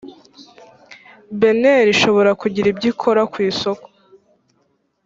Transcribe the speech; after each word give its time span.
bnr 1.39 1.85
ishobora 1.95 2.31
kugira 2.41 2.67
ibyo 2.71 2.87
ikora 2.93 3.21
ku 3.31 3.37
isoko 3.49 3.87